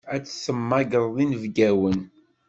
[0.15, 1.99] Ad temmagreḍ inebgawen.